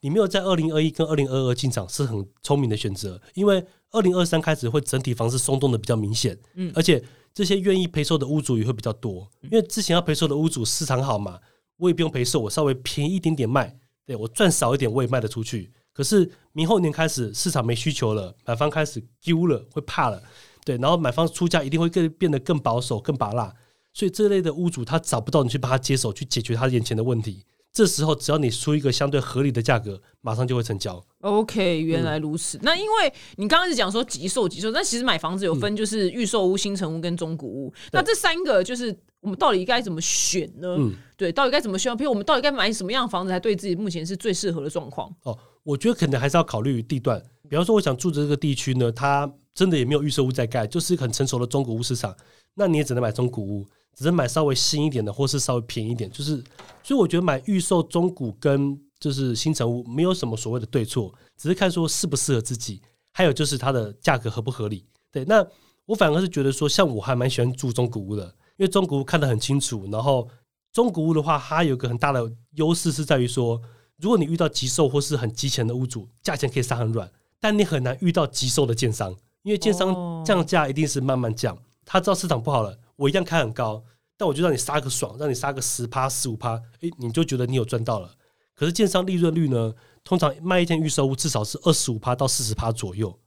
[0.00, 7.02] 你没有在二零二一跟二零二二进场是很聪明的选择，因为二零二三开始会整体房市松动的比较明显，嗯而且
[7.32, 11.38] 这些愿意赔售的屋主也会比较多，因为之前要赔售的屋主市场好嘛，
[11.76, 15.72] 我也不用赔售，我稍微便宜一点点卖，对我赚少一点我也卖得出去。
[15.92, 20.22] 可是明后年开始市场没需求了，买方开始丢了，会怕了，
[20.64, 23.54] 对，然后买方出价一定会更变得更保守、更拔辣，
[23.92, 27.44] 所以这类的屋主他找不到你去帮他接手，去解决他眼前的问题。
[27.72, 31.02] 这时候只要你出一个相对合理的价格，马上就会成交。
[31.20, 32.58] OK，原来如此。
[32.62, 37.72] 那因为你刚刚是讲说急售急售，但其实买房子有分就是预售屋、新城屋跟中古屋。
[37.90, 40.76] 那这三个就是我们到底该怎么选呢？
[40.78, 41.90] 嗯对，到底该怎么选？
[41.94, 45.10] 譬如我们到底该买什么样的房子才对自己目前是最适合的状况？
[45.22, 47.22] 哦，我觉得可能还是要考虑地段。
[47.48, 52.14] 比方说，我想住的这个地区呢，它真的也没有预售屋在盖，就是很成熟的中古屋市场，
[52.54, 56.10] 那你也只能买中古屋，只是买稍微新一点的，或是稍微便宜一点。
[56.10, 56.36] 就是，
[56.82, 62.80] 所以我觉得买预售中古跟就是新城屋没有什么所谓的对错，只是看说适不适合自己，
[63.12, 64.86] 还有就是它的价格合不合理。
[65.10, 65.46] 对，那
[65.84, 68.24] 我反而是觉得说，像我还蛮喜欢住中古屋的，
[68.56, 70.28] 因为中古屋看得很清楚，然后
[70.72, 73.60] 中古屋的话，它有一个很大的优势是在于说，
[73.98, 83.84] 如果你遇到急售或是很急钱的屋主，价钱可以杀很软，但你很难遇到急售的建商，因为建哦商降价一定是慢慢降，他知道市场不好了，我一样开很高，
[84.16, 88.14] 但我就让你杀个爽，让你杀个十趴十五趴，诶，你就觉得你有赚到了。
[88.54, 93.18] 可是建商利润率呢，通常卖一间预售屋至少是二十五趴到四十趴左右，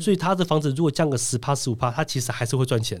[0.00, 3.00] 所以他的房子如果降个十趴十五趴，他其实还是会赚钱。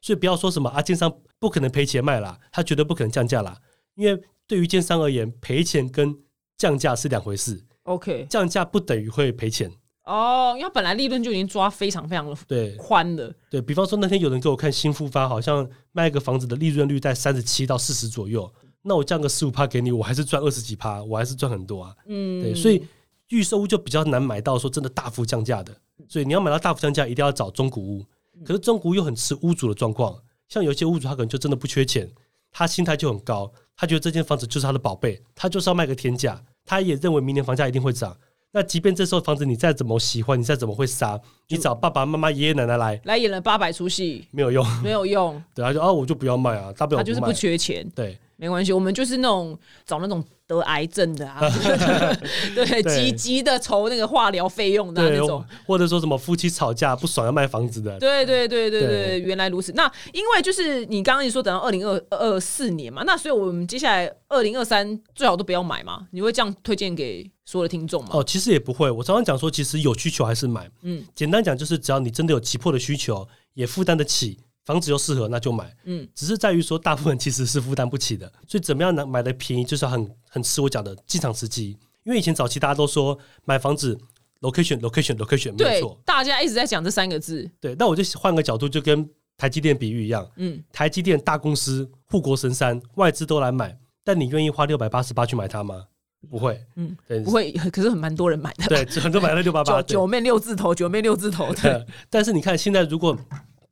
[0.00, 3.60] 所以不要说什么啊，建商不可能赔钱卖啦，他绝对不可能降价啦，
[3.94, 6.16] 因为对于建商而言，赔钱跟
[6.56, 9.72] 降价是两回事，OK，降价不等于会赔钱。
[10.08, 13.30] 哦，因为它本来利润就已经抓非常非常的对宽了。
[13.50, 21.94] 对比方说，那天有人给我看新复发，好像卖一个房子的利润率在三十七到四十左右，那我降个十五趴给你，我还是赚二十几趴，我还是赚很多啊。
[22.06, 22.82] 嗯，对，所以
[23.28, 25.76] 预售屋就比较难买到说真的大幅降价的，
[26.08, 28.06] 所以你要买到大幅降价，一定要找中古屋。
[28.46, 30.18] 可是中古屋又很吃屋主的状况，
[30.48, 32.10] 像有些屋主他可能就真的不缺钱，
[32.50, 38.16] 他心态就很高，他觉得这间房子就是他的宝贝，他就是要卖个天价，他也认为明年房价一定会涨。
[38.50, 47.32] 那即便这时候房子你再怎么喜欢，你再怎么会杀，你找爸爸妈妈、爷爷奶奶来来演了八百出戏没有用，没有用，对，他就哦我就不要卖啊，大不了他就是不。
[47.32, 47.88] 缺钱。
[47.94, 51.38] 对，没关系，我们就是那种找那种得癌症的啊，
[52.56, 59.70] 对，对急急的筹那个化疗费用的啊、那种。，或者说什么夫妻吵架不爽要卖房子的，对对对对对，对原来如此。
[59.72, 66.06] 那因为就是你刚刚也说等到二零二二四年嘛，那所以我们接下来二零二三最好都不要买嘛。
[66.12, 68.10] 你会这样推荐给所有的听众吗？
[68.14, 68.90] 哦，其实也不会。
[68.90, 70.66] 我常常讲说，其实有需求还是买。
[70.82, 75.74] 嗯嗯，简单讲就是，只要你真的有急迫的需求，也负担得起，房子又适合，那就买。
[75.84, 78.30] 嗯，只是在于说，大部分其实是负担不起的。
[78.46, 81.70] 所以怎么样能买的便宜，就是很很吃我讲的进场时机。
[82.04, 83.98] 因为以前早期大家都说买房子
[84.42, 87.50] location location location 没有错，，大家一直在讲这三个字。
[87.58, 87.74] 对。
[87.76, 95.86] 那我就换个角度，就跟台积电比喻一样，嗯，台积电大公司护国神山，外资都来买，但你愿意花六百八十八去买它吗？
[96.28, 98.66] 不会，嗯不会，可是很蛮多人买的。
[98.66, 101.54] 对，很多买了六八八，九九面六字头，九面六字头。
[101.54, 103.16] 对，对，但是你看，现在如果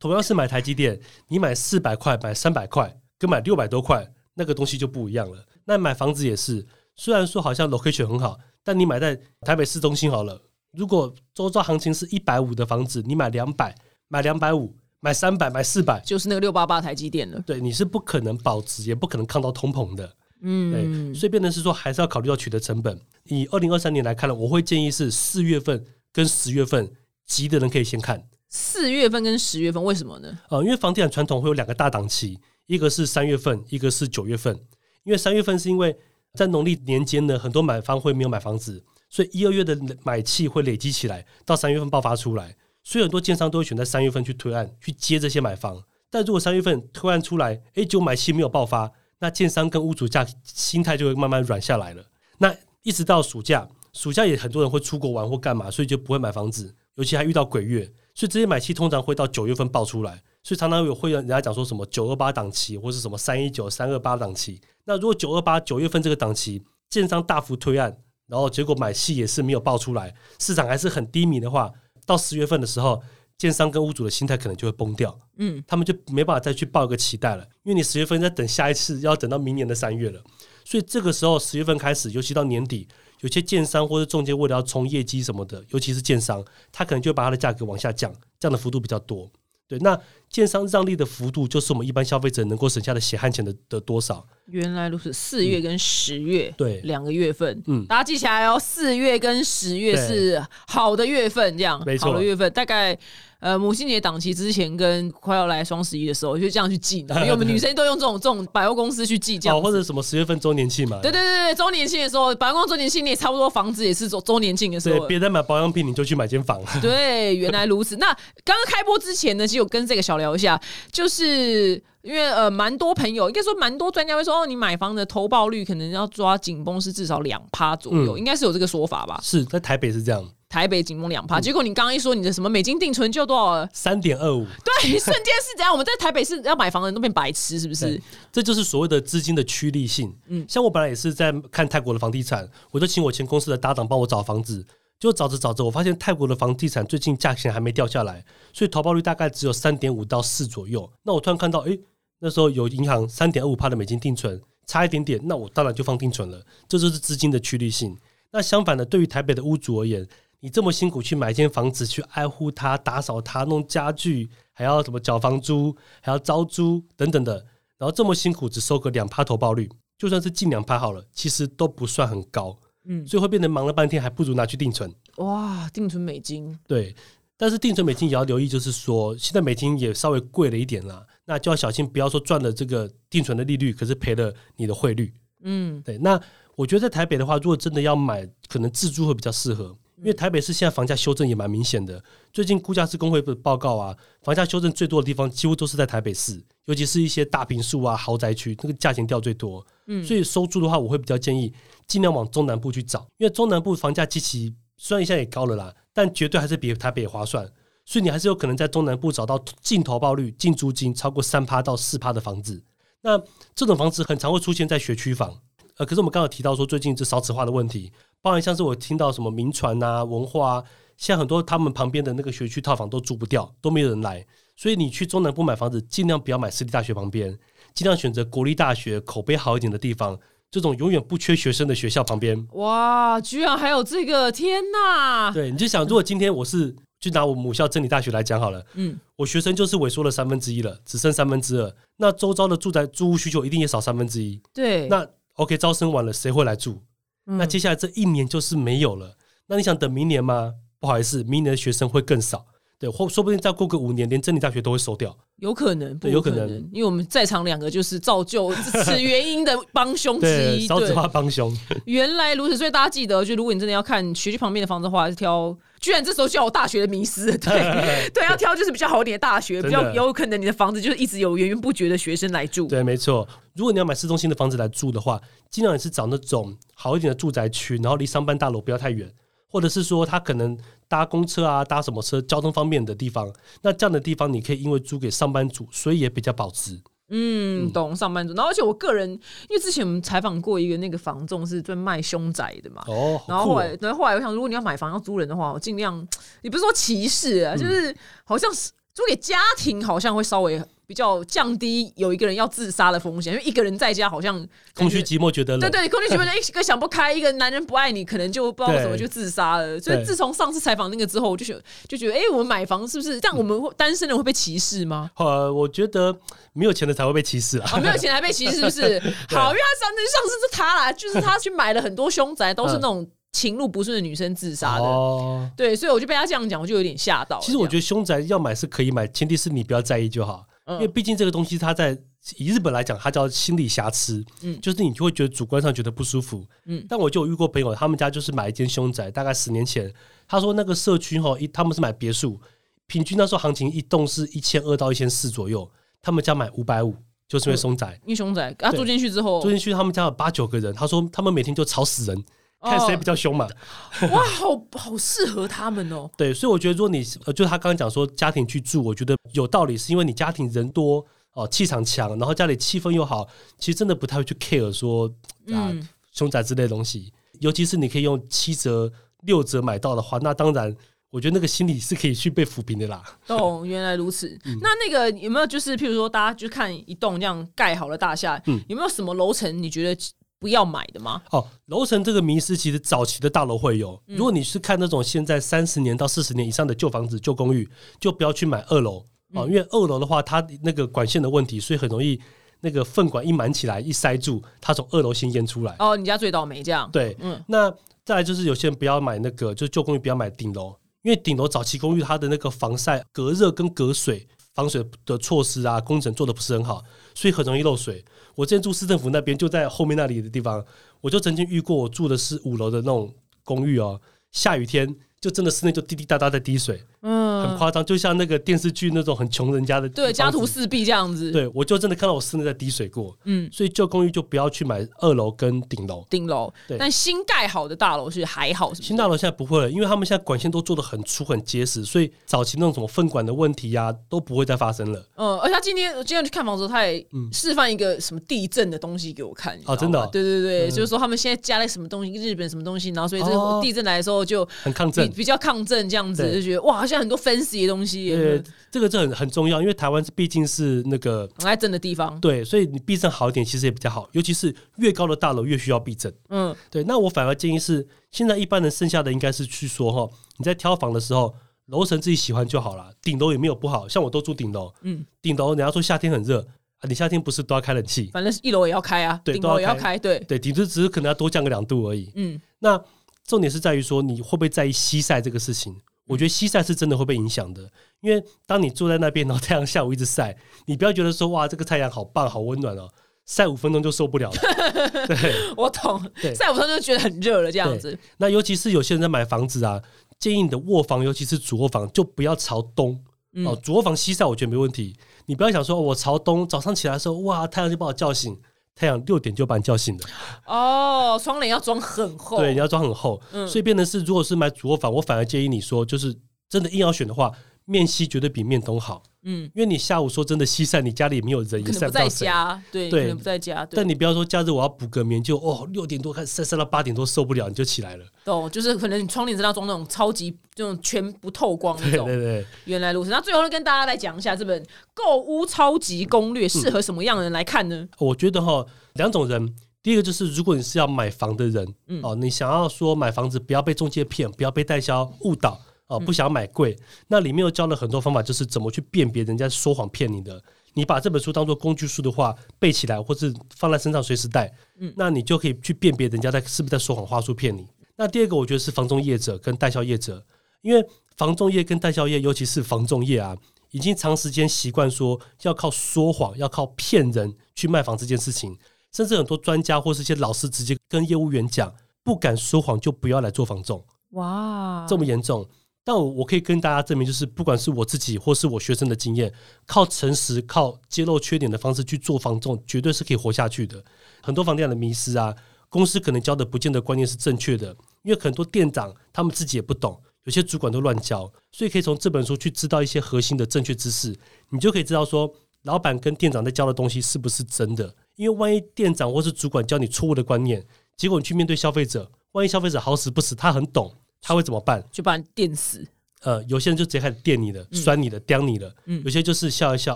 [0.07, 5.45] 同样是买台积电，你买四百块、买三百块，跟买六百多块，那个东西就不一样了。
[5.65, 6.65] 那买房子也是，
[6.95, 10.41] 虽然说好像 location 很好，但你买在台北市中心好了，
[10.71, 13.75] 如果周遭行情是一百五的房子，你买两百，
[14.07, 17.41] 买两百五，买三百，买四百，就是那个六八八台积电了。
[17.45, 20.15] 对，你是不可能保值，也不可能抗到通膨的。
[20.41, 22.99] 嗯对，，所以变成是说，还是要考虑到取得成本。
[23.23, 26.89] 以二零二三年来看了，我会建议是四月份跟十月份
[27.25, 28.23] 急的人可以先看。
[28.49, 30.39] 四月份跟十月份为什么呢？
[30.49, 34.57] 呃，因为房地产传统会有两个大档期，一个是三月份，一个是九月份。
[35.03, 35.95] 因为三月份是因为
[36.33, 42.55] 在农历年间呢，很多买方会没有买房子，所以一二月的买气会累积起来，到三月份爆发出来。
[42.83, 45.83] 所以很多建商都会选在三月份去推案，去接这些买房。
[46.09, 52.05] 但如果三月份推案出来，诶，就买气没有爆发，那建商跟屋主价心态就会慢慢软下来了。
[52.37, 64.59] 那一直到暑假，暑假也很多人会出国玩或干嘛，所以就不会买房子，尤其还遇到鬼月，所以这些买气通常会到九月份爆出来，所以常常有会有人家讲说什么九二八档期，或是什么三一九、三二八档期。
[64.85, 71.71] 那如果九二八九月份这个档期，建商大幅推案，然后结果买气也是没有爆出来，市场还是很低迷的话，
[72.07, 72.99] 到十月份的时候，
[73.37, 80.19] 建商跟屋主的心态可能就会崩掉，嗯，他们就没办法再去抱一个期待了，因为你十月份在等下一次，要等到明年的三月了。
[80.65, 82.87] 所以这个时候十月份开始，尤其到年底，
[83.21, 89.29] 有些建商或者中介为了要冲业绩什么的，尤其是建商，他可能就把它的价格往下降，这样的幅度比较多。
[89.69, 89.99] 对，那
[90.29, 94.25] 建商让利的幅度，就是我们一般消费者能够省下的血汗钱的的多少。
[94.45, 96.79] 原来如此，四月跟十月，对。
[96.85, 97.85] 两个月份，嗯。
[97.85, 102.11] 大家记起来哦，四月跟十月是好的月份，这样，没错。
[102.11, 102.97] 好的月份，大概
[103.39, 115.05] 呃母亲节档期之前跟快要来双十一的时候，就这样去记， 因为我们女生都用这种这种百货公司去记这样哦，或者什么十月份周年庆嘛，对对对对，周年庆的时候，百货公司周年庆你也差不多，房子也是周周年庆的时对，候。
[115.07, 116.61] 别再买保养品，你就去买间房。
[116.81, 117.95] 对，原来如此。
[117.97, 118.07] 那
[118.43, 120.59] 刚刚开播之前呢，其实我跟这个小聊一下，
[120.91, 129.19] 就是因为呃，蛮多朋友应该说蛮多专家会说，哦，你买房的投报率可能要抓紧绷是至少两趴左右，嗯应该是有这个说法吧？
[129.21, 133.69] 是在台北是这样，台北紧绷两嗯趴，结果你刚刚一说你的什么美金定存就多少了？
[133.73, 135.73] 三点二五，对，瞬间是怎样？
[135.73, 138.01] 我们在台北是要买房的人都变白痴，是不是？
[138.31, 140.07] 这就是所谓的资金的趋利性。
[140.27, 144.65] 嗯嗯，像我本来也是在看泰国的房地产，我就请我前公司的搭档帮我找房子，
[144.97, 150.89] 就找着找着，我发现泰国的房地产最近价钱还没掉下来，所以投报率大概只有三点五到四左右。
[151.03, 151.77] 那我突然看到，诶，
[152.19, 156.43] 那时候有银行三点二五帕的美金定存，差一点点，那我当然就放定存了。
[156.67, 157.97] 这就是资金的趋利性。
[158.31, 160.07] 那相反的，对于台北的屋主而言，
[160.39, 167.33] 你这么辛苦去买一间房子，去爱护它、打扫它、弄家具，还要什么缴房租，还要招租等等的，
[167.77, 174.93] 然后这么辛苦只收个两趴投报率，就算是近两趴好了，其实都不算很高，嗯，所以会变得忙了半天，还不如拿去定存。
[175.17, 176.95] 哇，定存美金，对，
[177.37, 185.13] 但是定存美金也要留意，就是说现在美金也稍微贵了一点啦，那就要小心，不要说赚了这个定存的利率，可是赔了你的汇率。
[185.41, 186.19] 嗯，对，那
[186.55, 192.01] 我觉得在台北的话，如果真的要买，可能自住会比较适合，因为台北市现在房价修正也蛮明显的。
[192.31, 199.65] 最近估价师工会的报告啊，房价修正最多的地方几乎都是在台北市，尤其是一些大平数啊、豪宅区，那个价钱掉最多。
[199.87, 201.53] 嗯所以收租的话，我会比较建议
[201.85, 207.47] 尽量往中南部去找，因为中南部房价极其虽然现在也高了啦，但绝对还是比台北划算。
[207.87, 212.61] 所以你还是有可能在中南部找到净投报率、净租金超过三趴到四趴的房子。
[213.01, 213.17] 那
[213.55, 215.33] 这种房子很常会出现在学区房，
[215.77, 217.89] 呃，可是我们刚刚提到说最近这少子化的问题，
[218.21, 220.63] 包含像是我听到什么民传啊、文化啊，
[220.97, 224.25] 现在很多他们旁边的那个学区套房都租不掉，都没有人来，
[224.57, 227.39] 所以你去中南部买房子，尽量不要买私立大学旁边，
[227.73, 230.19] 尽量选择国立大学口碑好一点的地方，
[230.51, 232.45] 这种永远不缺学生的学校旁边。
[232.53, 235.31] 哇，居然还有这个，天哪！
[235.31, 241.73] 对，你就想，如果今天我是就拿我母校真理大学来讲好了，嗯，我学生就是萎缩了三分之一了，只剩三分之二。
[241.97, 244.41] 那周遭的住宅租屋需求一定也少三分之一。
[244.53, 246.81] 对，那 OK，招生完了，谁会来住？
[247.27, 249.15] 嗯那接下来这一年就是没有了。
[249.47, 250.53] 那你想等明年吗？
[250.79, 252.45] 不好意思，明年的学生会更少。
[252.79, 255.15] 对，或说不定再过个五年，连真理大学都会收掉。
[255.37, 260.59] 有可能，对有可能能，因为我们在场两个就是造就此原因的帮凶之， 一。
[260.59, 261.55] 对，少子化帮凶。
[261.85, 265.57] 原来如此，所以大家记得，就如果你真的要看学区旁边的房子的话，还是挑。
[265.79, 272.67] 居然这时候叫我大学的迷失，对 对，要挑就是比较好一点的大学，比较有可能你的房子就是一直有源源不绝的学生来住。
[272.67, 273.27] 对，没错。
[273.55, 279.11] 如果你要买市中心的房子来住的话，尽量也是找那种好一点的住宅区，然后离上班大楼不要太远，
[279.47, 283.31] 或者是说他可能搭公车啊、搭什么车，交通方便的地方。
[283.61, 286.79] 那这样的地方，你可以因为租给上班族，所以也比较保值。
[287.09, 288.33] 嗯，懂上班族。
[288.33, 296.05] 然后而且我个人，因为之前我们采访过一个那个房仲是专卖凶宅的嘛，哦，然后后来，然后后来我想，如果你要买房要租人的话，我尽量，
[296.41, 304.35] 也不是说歧视啊，就是好像是租给家庭，好像会稍微比较降低有一个人要自杀的风险，因为一个人在家好像
[304.73, 305.03] 空虚。
[305.03, 305.69] 寂寞觉得冷。
[305.69, 309.77] 对对，空虚寂寞，一 个想不开，一个男人不爱你，可能就不知道为什么对就自杀了。
[309.81, 313.37] 所以自从上次采访那个之后，我就觉得就觉得，哎、我们买房是不是这样？
[313.37, 315.11] 我们会单身人会被歧视吗？
[315.17, 316.17] 呃，我觉得
[316.53, 317.69] 没有钱的才会被歧视啊。
[317.73, 318.99] 啊，没有钱还被歧视，是不是？
[319.35, 324.85] 好，因为他上次上次是他啦，就是他去买了很多凶宅，都是那种情路不顺的女生自杀的。
[324.85, 327.41] 哦，对，所以我就被他这样讲，我就有点吓到。
[327.41, 330.45] 其实我觉，得凶宅要买是可以买，前提是你不要在意就好。
[330.67, 331.97] 因为嗯毕竟这个东西，它在
[332.35, 334.59] 以日本来讲，它叫心理瑕疵，嗯。
[334.61, 336.85] 就是你就会觉得主观上觉得不舒服，嗯。
[336.89, 339.93] 但我就有遇过朋友，他们家就是买一间凶宅，大概十年前，
[340.27, 342.39] 他说那个社区哈，一他们是买别墅，
[342.85, 345.69] 平均那时候行情一栋是一千二到一千四左右，
[346.01, 346.95] 他们家买五百五，
[347.27, 352.25] 就是因为凶宅，因为凶宅，啊，住进去之后，住进去他们家有八九个人，他说他们每天就吵死人，
[352.61, 353.47] 看谁比较凶嘛。
[354.11, 356.09] 哇，好好适合他们哦。
[356.17, 363.27] 对，所以我觉得，如果你呃，就是他刚刚讲说家庭去住，我觉得有道理，是因为你家庭人多哦，气场强，然后家里气氛又好，
[363.59, 365.07] 其实真的不太会去 care 说
[365.53, 367.13] 啊、嗯凶宅之类的东西。
[367.41, 368.91] 尤其是你可以用七折、
[369.21, 370.75] 六折买到的话，那当然，
[371.11, 373.03] 我觉得那个心理是可以去被抚平的啦。
[373.27, 374.27] 哦，原来如此。
[374.45, 380.01] 嗯那那个有没有就是，譬如说，大家就看一栋这样盖好了大厦，嗯有没有什么楼层你觉得
[380.39, 381.21] 不要买的吗？
[381.31, 383.99] 哦，楼层这个迷失，其实早期的大楼会有。
[384.07, 387.67] 嗯如果你是看那种现在三十年到四十年以上的旧房子、旧公寓，
[387.99, 392.19] 就不要去买二楼哦，嗯因为二楼的话，它那个管线的问题，所以很容易
[392.61, 395.75] 那个粪管一满起来一塞住，它从二楼先淹出来。
[395.79, 396.89] 哦，你家最倒霉这样。
[396.91, 397.73] 对，嗯那
[398.05, 406.83] 再来就是有些人不要买那个，就是旧公寓不要买顶楼，因为顶楼早期公寓它的那个防晒、隔热跟隔水、防水的措施啊，工程做的不是很好，
[407.15, 408.05] 所以很容易漏水。
[408.37, 410.63] 我之前住市政府那边，就在后面那里的地方，
[411.01, 413.11] 我就曾经遇过，我住的是五楼的那种
[413.43, 413.99] 公寓哦，
[414.31, 426.05] 下雨天就真的室内就滴滴答答在滴水，很嗯，夸张，就像那个电视剧那种很穷人家的对，家徒四壁这样子。，对我就真的看到我室内在滴水过，嗯，所以旧公寓就不要去买二楼跟顶楼。
[426.09, 428.87] 顶楼，对但新盖好的大楼是还好，是是？
[428.87, 435.05] 新大楼现在不会了，因为他们现在管线都做的很粗很结实，所以早期那种什么粪管的问题呀、都不会再发生了。
[435.15, 439.55] 嗯，而且他今天我今天去看房子，他也嗯示范一个什么地震的东西给我看。
[439.55, 445.09] 你知道吗真的哦对对对，嗯就是说他们现在加了什么东西，日本什么东西，然后所以这个哦地震来的时候就比很抗震。
[445.11, 452.19] 比较抗震，这样子就觉得哇，好像很多 fancy 的东西，呃，这个这很很重要，因为台湾毕竟是那个很爱震的地方。
[452.19, 456.13] 对，所以你避震好一点其实也比较好，尤其是越高的大楼越需要避震。
[456.29, 461.33] 嗯，对，那我反而建议是，现在一般人剩下的应该是去说哈，你在挑房的时候，
[461.67, 466.39] 楼层自己喜欢就好了，顶楼也没有不好，像我都住顶楼，嗯，顶楼人家说夏天很热
[466.79, 468.09] 啊，你夏天不是都要开冷气？
[468.13, 472.11] 反正一楼也要开啊，对顶楼也要开，对，对，顶多只是可能要多降个两度而已。
[472.15, 472.81] 嗯，那
[473.25, 475.75] 重点是在于说，你会不会在意西晒这个事情？
[476.07, 477.69] 我觉得西晒是真的会被影响的，
[478.01, 482.89] 因为当你坐在那边，然后太阳下午一直晒，你不要觉得说哇，这个太阳好棒，好温暖哦，
[483.25, 484.37] 晒五分钟就受不了了。
[485.05, 486.01] 对，我懂。
[486.33, 487.97] 晒五分钟就觉得很热了，这样子。
[488.17, 489.81] 那尤其是有些人在买房子啊，
[490.17, 493.03] 建议你的卧房，尤其是主卧房，就不要朝东。
[493.33, 498.39] 嗯哦，主卧房西晒我觉得没问题，你不要想说、哦我朝东，早上起来的时候，哇，太阳就把我叫醒，
[498.77, 500.03] 太阳六点就把你叫醒了。
[500.45, 502.37] 哦，窗帘要装很厚。
[502.37, 506.15] 对，你要装很厚，嗯所以变成是，如果是买主卧房，我反而建议你说，就是
[506.47, 507.31] 真的硬要选的话，
[507.67, 512.25] 面西绝对比面东好，嗯，因为你下午说真的西晒，你家里没有人晒不到谁。
[512.25, 518.05] 家，对，对可能不在家，但，你不要说假日我要补个眠，就哦六点多开始晒晒到八点多受不了，你就起来了。
[518.23, 522.05] 懂，就是可能你窗帘真的要装那种超级这种全不透光那种。
[522.05, 523.09] 对对对，原来如此。
[523.09, 527.85] 那最后呢，跟大家来讲一下这本《购屋超级攻略》适合什么样的人来看呢？
[527.99, 529.53] 我觉得哈两种人，
[529.83, 536.77] 第一个就是如果你是要买房的人，嗯哦，你想要说买房子不要被中介骗，不要被代销误导，哦，不想买贵。
[537.07, 540.41] 那里面又教了很多方法，就是怎么去辨别人家说谎骗你的。
[540.73, 547.65] 你把这本书当做工具书的话，背起来或是放在身上随时带，嗯，那你就可以去辨别人家在是不是在说谎话术骗你。
[547.95, 550.23] 那第二个，我觉得是房中业者跟代销业者，
[550.61, 550.85] 因为
[551.15, 553.35] 房中业跟代销业，尤其是房中业啊，
[553.71, 558.55] 已经长时间习惯说要靠说谎、要靠骗人去卖房这件事情，
[558.93, 561.73] 甚至很多专家或是一些老师直接跟业务员讲，
[562.03, 563.83] 不敢说谎就不要来做房仲。
[564.11, 565.47] 哇，这么严重？
[565.87, 569.33] 但我可以跟大家证明，就是不管是我自己或是我学生的经验，
[569.65, 573.81] 靠诚实、靠揭露缺点的方式去做房仲，绝对是可以活下去的。
[574.21, 575.33] 很多房地产的迷失啊，
[575.69, 577.73] 公司可能教的不见得观念是正确的，
[578.03, 584.13] 因为很多店长他们自己也不懂，有些主管都乱教，所以可以从这本书去知道一些核心的正确知识，
[584.49, 585.33] 你就可以知道说，
[585.63, 587.95] 老板跟店长在教的东西是不是真的。
[588.17, 590.67] 因为万一店长或是主管教你错误的观念，
[590.97, 593.95] 结果你去面对消费者，万一消费者好死不死，他很懂。
[594.21, 594.83] 他会怎么办？
[594.91, 595.87] 就把你电死。
[596.21, 598.73] 呃，有些人就直接开始电你了，酸你的，刁你了。
[598.85, 599.95] 嗯，有些就是笑一笑，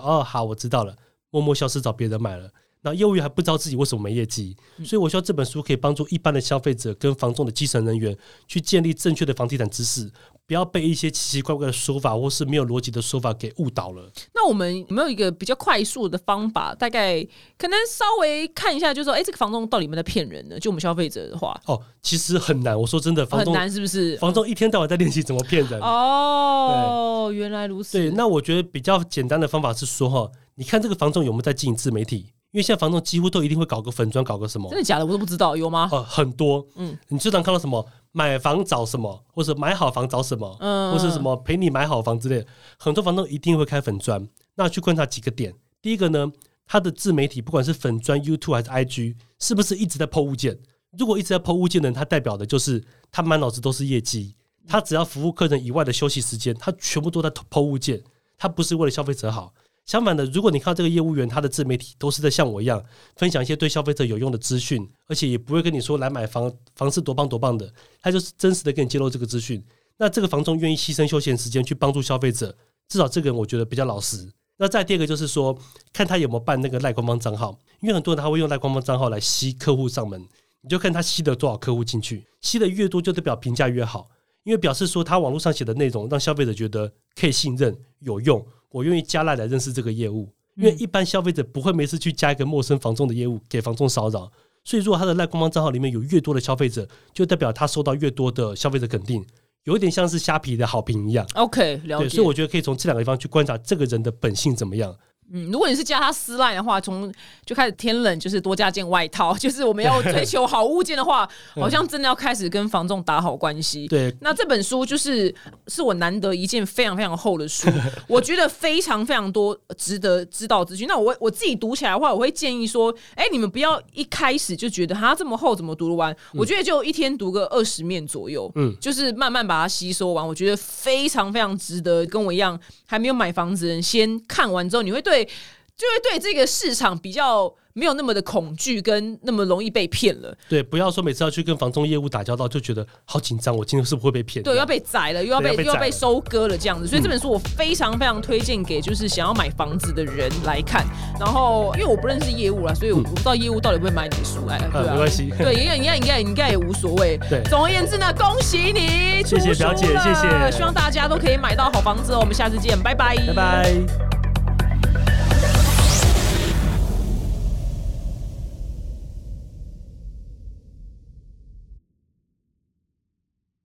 [0.00, 0.96] 哦，好，我知道了，
[1.30, 2.48] 默默消失，找别人买了。
[2.84, 8.16] 那业务员还不知道自己为什么没业绩，所以我希望这本书可以帮助一般的消费者跟房仲的基层人员
[8.48, 10.10] 去建立正确的房地产知识，
[10.48, 14.10] 不要被一些奇奇怪怪的说法或是没有逻辑的说法给误导了。
[14.34, 16.74] 那我们有没有一个比较快速的方法？
[16.74, 17.22] 大概
[17.56, 20.58] 可能稍微看一下，就说，哎，这个房东到底有没有在骗人呢？
[20.58, 22.76] 就我们消费者的话，哦，其实很难。
[22.76, 24.16] 我说真的，很难是不是？
[24.16, 25.80] 房东一天到晚在练习怎么骗人。
[25.80, 27.96] 哦，原来如此。
[27.96, 32.26] 对，那我觉得比较简单的方法是说，哈，你看这个房仲有没有在经营自媒体？
[32.52, 34.68] 因为现在房东几乎都一定会搞个粉砖，搞个什么？
[34.70, 35.06] 真的假的？
[35.06, 35.88] 我都不知道，有吗？
[35.90, 36.64] 呃，很多。
[36.76, 42.46] 嗯，你经常看到什么买房找什么，或者买好房找什么，嗯，或是什么陪你买好房之类的，
[42.78, 44.28] 很多房东一定会开粉砖。
[44.54, 46.30] 那去观察几个点，第一个呢，
[46.66, 50.58] 他的自媒体不管是粉砖、YouTube 还是 IG，是不是一直在抛物件？
[50.98, 54.36] 如果一直在抛物件的人，他代表的就是他满脑子都是业绩，
[54.68, 58.02] 他只要服务客人以外的休息时间，他全部都在抛物件，
[58.36, 59.54] 他不是为了消费者好。
[59.84, 62.82] 相反的，如果你看这个业务员，他的自媒体都是在像我一样
[63.16, 69.62] 分享一些对消费者有用的资讯，而且也不会跟你说来买房房是多棒多棒的，他就是真实的跟你揭露这个资讯。
[69.98, 72.56] 那这个房仲愿意牺牲休闲时间去帮助消费者，
[72.88, 74.32] 至少这个我觉得比较老实。
[74.56, 75.56] 那再第二个就是说，
[75.92, 80.24] 看他有没有办那个赖官方账号，因为很多人他会用赖官方账号来吸客户上门，
[80.60, 84.08] 你就看他吸了多少客户进去，吸的越多就代表评价越好，
[84.44, 88.44] 因为表示说他网络上写的内容让消费者觉得可以信任有用。
[88.72, 94.30] 我愿意加赖来认识这个业务，因为一般消费者不会没事去加一个陌生房仲的业务给房仲骚扰，
[94.64, 99.24] 所以如果他的赖官方账号里面有越多的消费者，就代表他收到越多的消费者肯定，
[99.64, 101.26] 有一点像是虾皮的好评一样。
[101.34, 102.08] OK，了解。
[102.08, 104.96] 所以我觉得可以从这两个地方去观察这个人的本性怎么样。
[105.34, 107.12] 嗯，如果你是加他撕烂的话，从
[107.46, 109.34] 就开始天冷，就是多加件外套。
[109.40, 113.88] 就是我们要 追求好物件的话，好像真的要开始跟房仲打好关系。
[113.88, 115.34] 对，那这本书就是
[115.68, 117.66] 是我难得一件非常非常厚的书，
[118.06, 120.86] 我觉得非常非常多值得知道资讯。
[120.86, 126.14] 那我我自己读起来的话，我会建议说，哎，你们不要一开始就觉得它这么厚，怎么读得完？
[126.34, 130.26] 我觉得就一天读个二十面左右，嗯，就是慢慢把它吸收完。
[130.26, 132.02] 我觉得非常非常值得。
[132.06, 135.21] 跟我一样还没有买房子人，先看完之后，你会对。
[135.24, 140.36] 就会对这个市场比较没有那么的恐惧，跟那么容易被骗了。
[140.46, 144.42] 对，不要说每次要去跟房中业务打交道，就觉得好紧张，我今天是不是会被骗？
[144.42, 146.86] 对，要被宰了，又要被又要被收割了这样子。
[146.86, 150.86] 所以这本书我非常非常推荐给就是想要买房子的人来看。
[151.18, 154.46] 然后因为我不认识业务啦，所以我不知道业务到底会买你的书。
[154.48, 155.32] 哎，对没关系。
[155.38, 157.18] 对，应该应该应该应该也无所谓。
[157.30, 160.50] 对，总而言之呢，恭喜你，谢谢表姐，谢谢。
[160.52, 162.18] 希望大家都可以买到好房子哦。
[162.20, 164.21] 我们下次见，拜拜，拜拜。